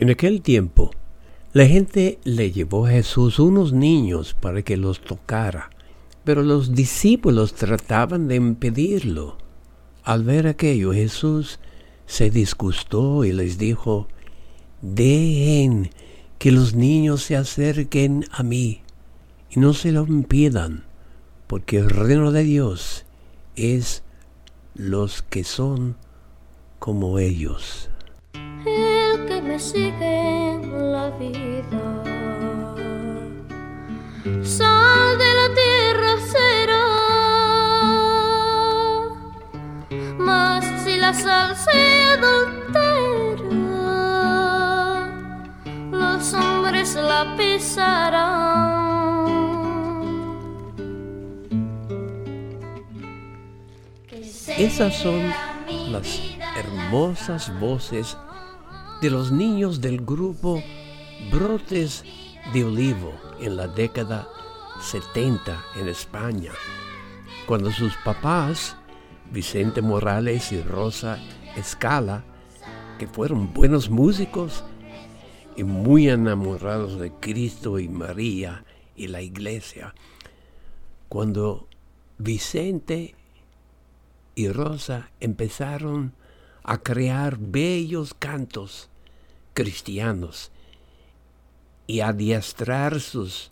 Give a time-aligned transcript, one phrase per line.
[0.00, 0.92] En aquel tiempo,
[1.52, 5.70] la gente le llevó a Jesús unos niños para que los tocara,
[6.22, 9.38] pero los discípulos trataban de impedirlo.
[10.04, 11.58] Al ver aquello, Jesús
[12.06, 14.06] se disgustó y les dijo,
[14.82, 15.90] Dejen
[16.38, 18.82] que los niños se acerquen a mí
[19.50, 20.84] y no se lo impidan,
[21.48, 23.04] porque el reino de Dios
[23.56, 24.04] es
[24.76, 25.96] los que son
[26.78, 27.90] como ellos
[29.42, 30.60] me sigue
[30.92, 31.84] la vida.
[34.42, 36.86] Sal de la tierra será,
[40.18, 43.48] mas si la sal se adultera,
[45.90, 48.48] los hombres la pisarán.
[54.58, 55.32] Esas son
[55.92, 56.20] las
[56.56, 58.16] hermosas voces
[59.00, 60.62] de los niños del grupo
[61.30, 62.04] Brotes
[62.52, 64.28] de Olivo en la década
[64.80, 66.52] 70 en España,
[67.46, 68.76] cuando sus papás,
[69.30, 71.18] Vicente Morales y Rosa
[71.56, 72.24] Escala,
[72.98, 74.64] que fueron buenos músicos
[75.56, 78.64] y muy enamorados de Cristo y María
[78.96, 79.94] y la iglesia,
[81.08, 81.68] cuando
[82.18, 83.14] Vicente
[84.34, 86.14] y Rosa empezaron
[86.82, 88.88] crear bellos cantos
[89.54, 90.52] cristianos
[91.86, 93.50] y adiestrar sus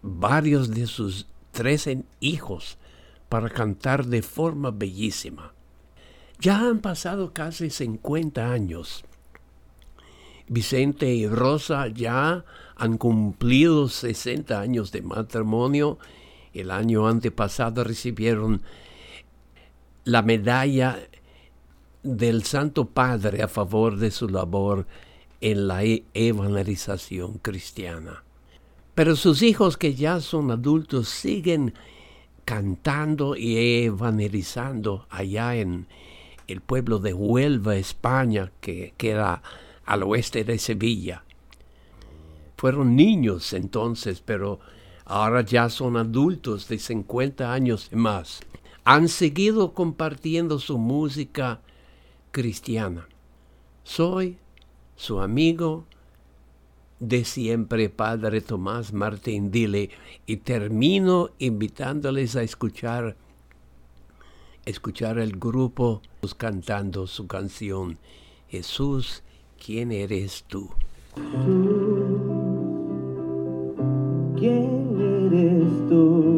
[0.00, 2.78] varios de sus trece hijos
[3.28, 5.52] para cantar de forma bellísima.
[6.40, 9.04] Ya han pasado casi 50 años.
[10.46, 12.44] Vicente y Rosa ya
[12.76, 15.98] han cumplido 60 años de matrimonio.
[16.54, 18.62] El año antepasado recibieron
[20.04, 20.98] la medalla
[22.02, 24.86] del Santo Padre a favor de su labor
[25.40, 28.24] en la e-, evangelización cristiana.
[28.94, 31.74] Pero sus hijos que ya son adultos siguen
[32.44, 35.86] cantando y evangelizando allá en
[36.46, 39.42] el pueblo de Huelva, España, que queda
[39.84, 41.24] al oeste de Sevilla.
[42.56, 44.58] Fueron niños entonces, pero
[45.04, 48.40] ahora ya son adultos de 50 años y más.
[48.84, 51.60] Han seguido compartiendo su música
[52.30, 53.08] cristiana.
[53.84, 54.38] Soy
[54.96, 55.84] su amigo
[57.00, 59.90] de siempre, Padre Tomás Martín Dile,
[60.26, 63.16] y termino invitándoles a escuchar
[64.64, 66.02] escuchar el grupo
[66.36, 67.96] cantando su canción
[68.48, 69.22] Jesús,
[69.64, 70.68] ¿quién eres tú?
[74.36, 76.37] ¿Quién eres tú?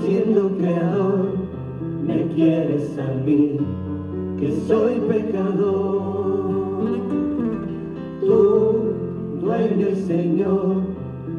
[0.00, 1.30] Siendo creador
[2.06, 3.58] me quieres a mí,
[4.38, 6.88] que soy pecador.
[8.20, 8.92] Tú,
[9.40, 10.76] dueño y Señor,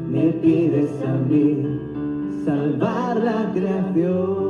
[0.10, 1.80] me pides a mí
[2.44, 4.49] salvar la creación.